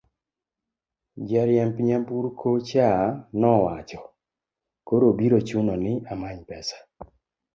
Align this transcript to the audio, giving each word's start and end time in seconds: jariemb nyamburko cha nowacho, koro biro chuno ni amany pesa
jariemb 1.29 1.75
nyamburko 1.87 2.49
cha 2.69 2.89
nowacho, 3.39 4.01
koro 4.87 5.07
biro 5.17 5.39
chuno 5.47 5.73
ni 5.83 5.93
amany 6.13 6.41
pesa 6.49 6.77